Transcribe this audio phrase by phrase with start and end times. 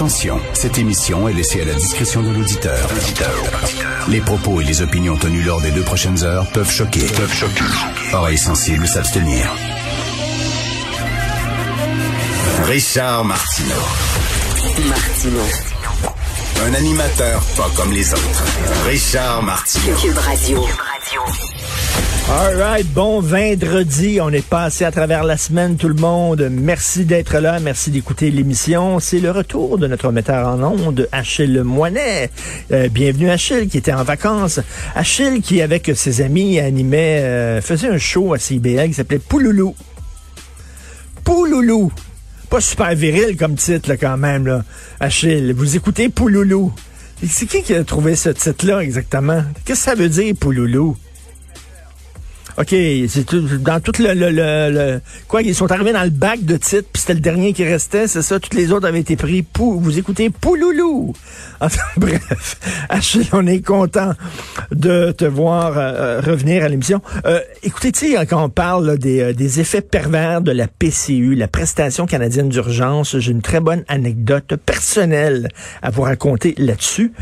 [0.00, 2.88] Attention, cette émission est laissée à la discrétion de l'auditeur.
[4.08, 7.04] Les propos et les opinions tenues lors des deux prochaines heures peuvent choquer.
[7.04, 7.64] Peuvent choquer.
[8.14, 9.44] Oreilles sensibles s'abstenir.
[12.64, 13.74] Richard Martineau.
[14.88, 15.42] Martino.
[16.64, 18.44] Un animateur pas comme les autres.
[18.86, 19.96] Richard Martineau.
[19.96, 20.64] Cube Radio.
[22.28, 24.20] All right, bon vendredi.
[24.20, 26.48] On est passé à travers la semaine, tout le monde.
[26.50, 27.58] Merci d'être là.
[27.58, 29.00] Merci d'écouter l'émission.
[29.00, 32.30] C'est le retour de notre metteur en ondes, Achille Moinet.
[32.72, 34.60] Euh, bienvenue Achille, qui était en vacances.
[34.94, 39.74] Achille, qui avec ses amis animait, euh, faisait un show à CBL qui s'appelait Pouloulou.
[41.24, 41.92] Pouloulou.
[42.48, 44.64] Pas super viril comme titre, là, quand même, là.
[45.00, 46.72] Achille, vous écoutez Pouloulou.
[47.28, 49.42] C'est qui qui a trouvé ce titre-là, exactement?
[49.64, 50.96] Qu'est-ce que ça veut dire, Pouloulou?
[52.58, 56.56] OK, c'est dans tout le, le, le, Quoi, ils sont arrivés dans le bac de
[56.56, 58.40] titres, puis c'était le dernier qui restait, c'est ça?
[58.40, 59.42] Toutes les autres avaient été pris.
[59.42, 61.14] Pou, vous écoutez Pouloulou.
[61.62, 62.56] Enfin, bref,
[62.88, 64.14] Achille, on est content
[64.72, 67.02] de te voir euh, revenir à l'émission.
[67.26, 71.48] Euh, écoutez, tu quand on parle des, euh, des effets pervers de la PCU, la
[71.48, 75.48] prestation canadienne d'urgence, j'ai une très bonne anecdote personnelle
[75.82, 77.12] à vous raconter là-dessus.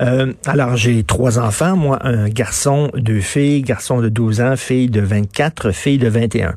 [0.00, 4.88] Euh, alors, j'ai trois enfants, moi, un garçon, deux filles, garçon de 12 ans, fille
[4.88, 6.54] de 24, fille de 21.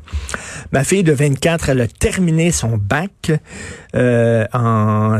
[0.72, 3.32] Ma fille de 24, elle a terminé son bac
[3.94, 5.18] euh, en,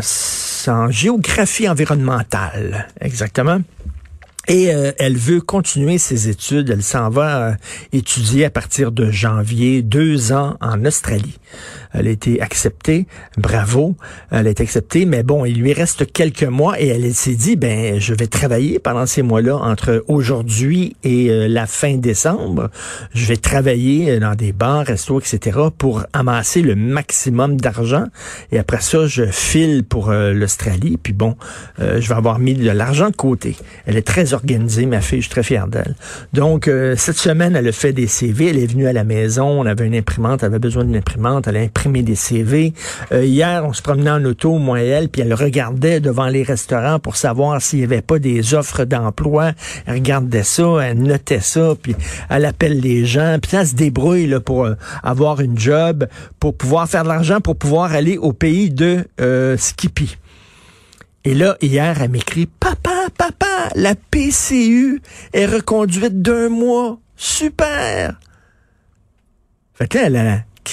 [0.68, 3.60] en géographie environnementale, exactement.
[4.48, 6.70] Et euh, elle veut continuer ses études.
[6.70, 7.56] Elle s'en va
[7.92, 11.38] étudier à partir de janvier deux ans en Australie.
[11.92, 13.96] Elle a été acceptée, bravo,
[14.30, 17.56] elle a été acceptée, mais bon, il lui reste quelques mois et elle s'est dit,
[17.56, 22.70] ben, je vais travailler pendant ces mois-là entre aujourd'hui et euh, la fin décembre.
[23.14, 25.58] Je vais travailler dans des bars, restos, etc.
[25.76, 28.06] pour amasser le maximum d'argent
[28.50, 30.98] et après ça, je file pour euh, l'Australie.
[31.02, 31.36] Puis bon,
[31.80, 33.56] euh, je vais avoir mis de l'argent de côté.
[33.86, 35.94] Elle est très organisée, ma fille, je suis très fier d'elle.
[36.32, 39.46] Donc, euh, cette semaine, elle a fait des CV, elle est venue à la maison,
[39.46, 42.72] on avait une imprimante, elle avait besoin d'une imprimante, elle a imprimé des CV.
[43.12, 46.42] Euh, hier, on se promenait en auto, moi et elle, puis elle regardait devant les
[46.42, 49.52] restaurants pour savoir s'il n'y avait pas des offres d'emploi.
[49.86, 51.96] Elle regardait ça, elle notait ça, puis
[52.30, 56.06] elle appelle les gens, puis elle se débrouille pour euh, avoir une job,
[56.38, 60.16] pour pouvoir faire de l'argent, pour pouvoir aller au pays de euh, Skippy.
[61.24, 65.00] Et là, hier, elle m'écrit Papa, papa, la PCU
[65.32, 66.98] est reconduite d'un mois.
[67.16, 68.18] Super!
[69.74, 69.98] Fait que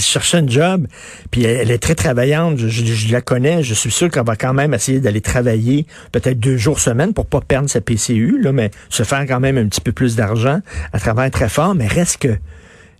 [0.09, 0.87] cherchait un job,
[1.31, 4.73] puis elle, est très travaillante, je, la connais, je suis sûr qu'elle va quand même
[4.73, 9.03] essayer d'aller travailler peut-être deux jours semaine pour pas perdre sa PCU, là, mais se
[9.03, 10.59] faire quand même un petit peu plus d'argent.
[10.93, 12.37] Elle travaille très fort, mais reste que,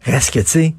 [0.04, 0.76] reste que, tu sais,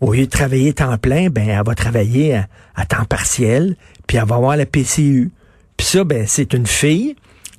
[0.00, 4.16] au lieu de travailler temps plein, ben, elle va travailler à, à temps partiel, puis
[4.16, 5.30] elle va avoir la PCU.
[5.76, 7.16] Puis ça, ben, c'est une fille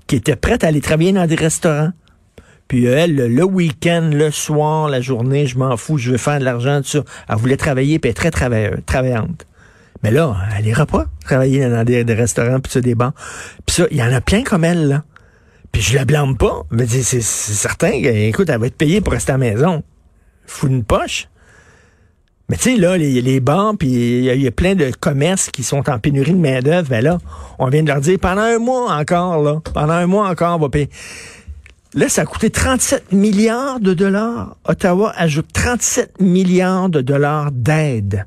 [0.08, 1.92] qui était prête à aller travailler dans des restaurants.
[2.68, 6.40] Puis euh, elle, le, week-end, le soir, la journée, je m'en fous, je veux faire
[6.40, 7.04] de l'argent, tout ça.
[7.30, 9.46] Elle voulait travailler, puis elle très travailleuse, travaillante.
[10.04, 13.14] Mais là, elle ira pas travailler dans des, des restaurants, puis ça, des bancs.
[13.66, 15.04] Puis ça, il y en a plein comme elle, là.
[15.76, 16.64] Puis je la blâme pas.
[16.72, 19.84] Mais c'est certain écoute, elle va être payée pour rester à la maison.
[20.46, 21.28] Fou une poche.
[22.48, 25.90] Mais tu sais, là, les, bancs, puis il y, a- plein de commerces qui sont
[25.90, 26.88] en pénurie de main-d'œuvre.
[26.88, 27.18] Ben là,
[27.60, 29.60] on vient de leur dire pendant un mois encore, là.
[29.74, 30.90] Pendant un mois encore, on va payer.
[31.96, 34.58] Là, ça a coûté 37 milliards de dollars.
[34.66, 38.26] Ottawa ajoute 37 milliards de dollars d'aide.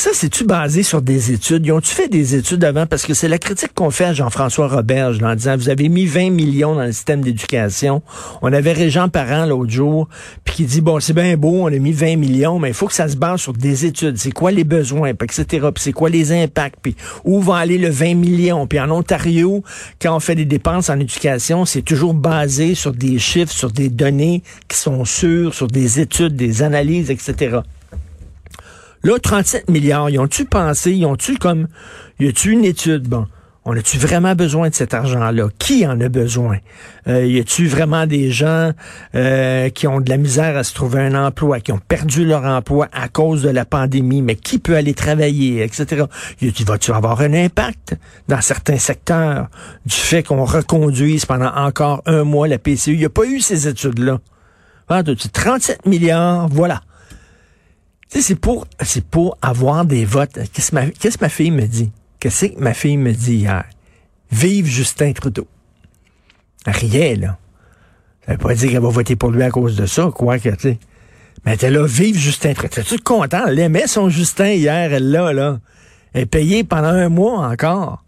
[0.00, 1.66] Ça, c'est-tu basé sur des études?
[1.66, 2.86] Ils ont-tu fait des études avant?
[2.86, 6.06] Parce que c'est la critique qu'on fait à Jean-François Roberge, en disant, vous avez mis
[6.06, 8.00] 20 millions dans le système d'éducation.
[8.40, 10.08] On avait Régent Parent l'autre jour,
[10.44, 12.86] puis qui dit, bon, c'est bien beau, on a mis 20 millions, mais il faut
[12.86, 14.18] que ça se base sur des études.
[14.18, 16.94] C'est quoi les besoins, puis etc., puis c'est quoi les impacts, puis
[17.24, 18.68] où va aller le 20 millions?
[18.68, 19.64] Puis en Ontario,
[20.00, 23.88] quand on fait des dépenses en éducation, c'est toujours basé sur des chiffres, sur des
[23.88, 27.62] données qui sont sûres, sur des études, des analyses, etc.
[29.04, 31.68] Là, 37 milliards, ils ont-tu pensé, ils ont-tu comme,
[32.18, 33.26] y a-tu une étude, bon,
[33.70, 35.48] on a-tu vraiment besoin de cet argent-là?
[35.58, 36.56] Qui en a besoin?
[37.06, 38.72] Euh, y a-tu vraiment des gens
[39.14, 42.44] euh, qui ont de la misère à se trouver un emploi, qui ont perdu leur
[42.44, 46.04] emploi à cause de la pandémie, mais qui peut aller travailler, etc.
[46.40, 47.94] Y Va-tu avoir un impact
[48.26, 49.48] dans certains secteurs
[49.84, 52.94] du fait qu'on reconduise pendant encore un mois la PCU?
[52.94, 54.18] Il n'y a pas eu ces études-là.
[54.88, 56.80] Ah, t'as-tu 37 milliards, voilà.
[58.08, 60.38] C'est pour, c'est pour avoir des votes.
[60.52, 61.90] Qu'est-ce que ma, que ma fille me dit?
[62.20, 63.64] Qu'est-ce que ma fille me dit hier?
[64.32, 65.46] Vive Justin Trudeau.
[66.66, 67.38] Rien, là.
[68.26, 70.48] Ça veut pas dire qu'elle va voter pour lui à cause de ça, quoi que,
[70.50, 70.78] tu sais.
[71.44, 72.74] Mais elle là, vive Justin Trudeau.
[72.74, 73.46] T'es-tu content?
[73.46, 75.60] Elle aimait son Justin hier, elle là, là.
[76.12, 78.04] Elle est payée pendant un mois encore.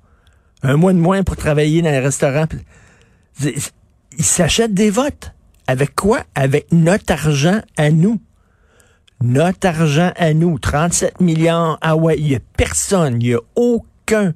[0.62, 2.46] Un mois de moins pour travailler dans les restaurants.
[3.42, 5.32] Ils s'achètent des votes.
[5.66, 6.24] Avec quoi?
[6.34, 8.20] Avec notre argent à nous.
[9.22, 10.58] Notre argent à nous.
[10.58, 11.78] 37 milliards.
[11.82, 14.32] Ah ouais, il n'y a personne, il n'y a aucun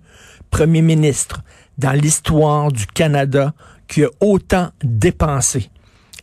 [0.51, 1.43] premier ministre
[1.79, 3.55] dans l'histoire du Canada
[3.89, 5.71] qui a autant dépensé.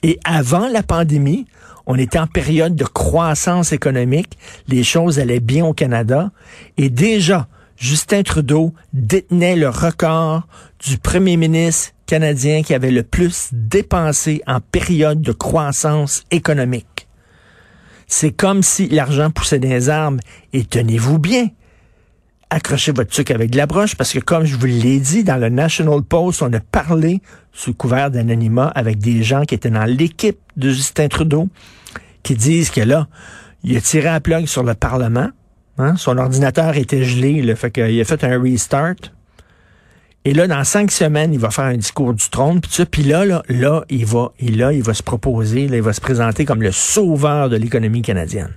[0.03, 1.45] Et avant la pandémie,
[1.85, 4.37] on était en période de croissance économique,
[4.67, 6.31] les choses allaient bien au Canada,
[6.77, 7.47] et déjà,
[7.77, 10.47] Justin Trudeau détenait le record
[10.85, 16.90] du premier ministre canadien qui avait le plus dépensé en période de croissance économique.
[18.13, 20.19] C'est comme si l'argent poussait des arbres,
[20.51, 21.47] et tenez-vous bien,
[22.49, 25.37] accrochez votre truc avec de la broche parce que, comme je vous l'ai dit, dans
[25.37, 27.21] le National Post, on a parlé
[27.53, 31.47] sous couvert d'anonymat avec des gens qui étaient dans l'équipe de Justin Trudeau
[32.21, 33.07] qui disent que là,
[33.63, 35.29] il a tiré un plug sur le Parlement.
[35.77, 35.95] Hein?
[35.95, 38.95] Son ordinateur était gelé, là, fait qu'il a fait un restart.
[40.23, 43.25] Et là, dans cinq semaines, il va faire un discours du trône, puis puis là,
[43.25, 46.45] là, là, il va, et là, il va se proposer, là, il va se présenter
[46.45, 48.53] comme le sauveur de l'économie canadienne.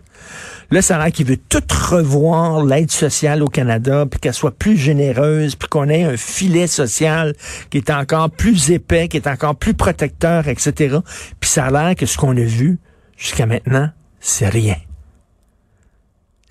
[0.71, 4.55] Là, ça a l'air qu'il veut tout revoir l'aide sociale au Canada, puis qu'elle soit
[4.55, 7.35] plus généreuse, puis qu'on ait un filet social
[7.71, 10.99] qui est encore plus épais, qui est encore plus protecteur, etc.
[11.41, 12.79] Puis ça a l'air que ce qu'on a vu
[13.17, 13.91] jusqu'à maintenant,
[14.21, 14.77] c'est rien.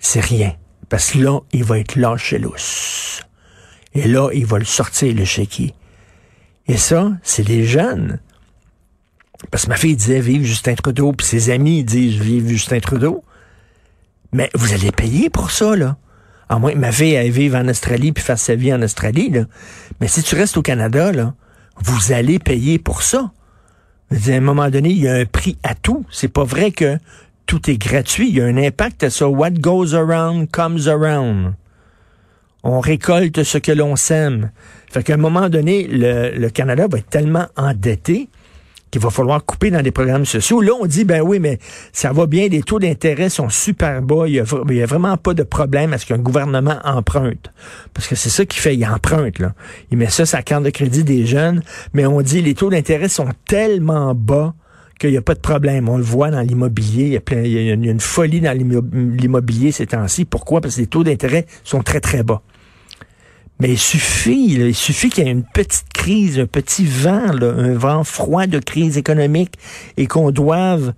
[0.00, 0.54] C'est rien.
[0.88, 3.22] Parce que là, il va être lâché lousse.
[3.94, 5.74] Et là, il va le sortir, le chéquier.
[6.66, 8.20] Et ça, c'est les jeunes.
[9.50, 13.22] Parce que ma fille disait vive Justin Trudeau, puis ses amis disent vive Justin Trudeau.
[14.32, 15.96] Mais vous allez payer pour ça, là.
[16.48, 19.32] À moins que ma fille aille vivre en Australie puis fasse sa vie en Australie.
[20.00, 21.34] Mais si tu restes au Canada, là,
[21.82, 23.32] vous allez payer pour ça.
[24.10, 26.04] À un moment donné, il y a un prix à tout.
[26.10, 26.98] C'est pas vrai que
[27.46, 28.28] tout est gratuit.
[28.28, 29.28] Il y a un impact à ça.
[29.28, 31.54] What goes around comes around.
[32.66, 34.50] On récolte ce que l'on sème.
[34.90, 38.30] Fait qu'à un moment donné, le, Canada va être tellement endetté
[38.90, 40.62] qu'il va falloir couper dans des programmes sociaux.
[40.62, 41.58] Là, on dit, ben oui, mais
[41.92, 45.42] ça va bien, les taux d'intérêt sont super bas, il n'y a, vraiment pas de
[45.42, 47.50] problème à ce qu'un gouvernement emprunte.
[47.92, 49.40] Parce que c'est ça qu'il fait, il emprunte.
[49.40, 49.52] Là.
[49.90, 51.62] Il met ça sur la carte de crédit des jeunes,
[51.92, 54.54] mais on dit, les taux d'intérêt sont tellement bas
[54.98, 55.88] qu'il n'y a pas de problème.
[55.90, 60.24] On le voit dans l'immobilier, il y a une folie dans l'immobilier ces temps-ci.
[60.24, 60.62] Pourquoi?
[60.62, 62.40] Parce que les taux d'intérêt sont très, très bas.
[63.60, 67.74] Mais il suffit, il suffit qu'il y ait une petite crise, un petit vent, un
[67.74, 69.54] vent froid de crise économique
[69.96, 70.92] et qu'on doive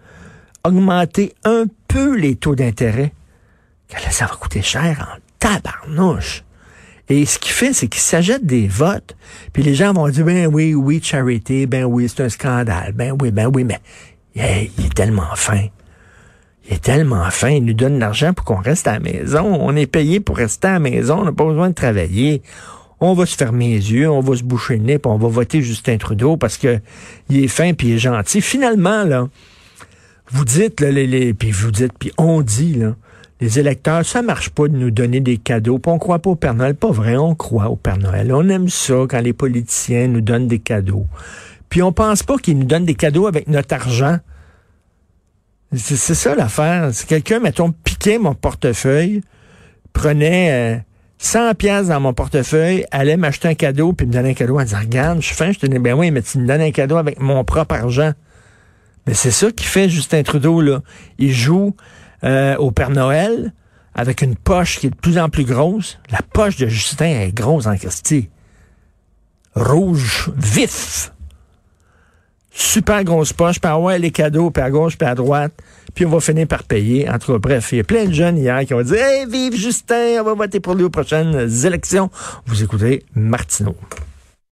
[0.64, 3.12] augmenter un peu les taux d'intérêt.
[4.10, 6.44] Ça va coûter cher en tabarnouche.
[7.08, 9.16] Et ce qu'il fait, c'est qu'il s'achète des votes,
[9.52, 13.16] puis les gens vont dire, ben oui, oui, charité, ben oui, c'est un scandale, ben
[13.20, 13.80] oui, ben oui, mais
[14.34, 15.66] il est tellement fin.
[16.68, 19.44] Il est tellement fin, il nous donne l'argent pour qu'on reste à la maison.
[19.44, 22.42] On est payé pour rester à la maison, on n'a pas besoin de travailler.
[22.98, 25.60] On va se fermer les yeux, on va se boucher le nez, on va voter
[25.60, 26.80] Justin Trudeau parce que
[27.28, 28.40] il est fin puis il est gentil.
[28.40, 29.28] Finalement, là,
[30.30, 32.96] vous dites, là, les, puis vous dites, puis on dit, là,
[33.40, 36.36] les électeurs, ça marche pas de nous donner des cadeaux, puis on croit pas au
[36.36, 36.74] Père Noël.
[36.74, 38.32] Pas vrai, on croit au Père Noël.
[38.32, 41.06] On aime ça quand les politiciens nous donnent des cadeaux.
[41.68, 44.18] Puis on pense pas qu'ils nous donnent des cadeaux avec notre argent.
[45.74, 46.90] C'est ça l'affaire.
[46.92, 49.22] Si quelqu'un, mettons, piquait mon portefeuille,
[49.92, 50.84] prenait
[51.18, 54.58] 100 euh, pièces dans mon portefeuille, allait m'acheter un cadeau, puis me donnait un cadeau
[54.58, 56.60] en disant, regarde, je suis fin, je te dis, ben oui, mais tu me donnes
[56.60, 58.12] un cadeau avec mon propre argent.
[59.06, 60.82] Mais c'est ça qui fait Justin Trudeau, là.
[61.18, 61.74] Il joue
[62.24, 63.52] euh, au Père Noël
[63.94, 65.98] avec une poche qui est de plus en plus grosse.
[66.10, 68.28] La poche de Justin est grosse en Christie.
[69.54, 71.12] Rouge vif
[72.56, 75.52] super grosse poche, puis ouais, les cadeaux, puis à gauche, puis à droite,
[75.94, 77.08] puis on va finir par payer.
[77.08, 79.26] En tout cas, bref, il y a plein de jeunes hier qui ont dit Hey,
[79.26, 82.10] vive Justin, on va voter pour lui aux prochaines élections.
[82.46, 83.76] Vous écoutez Martineau.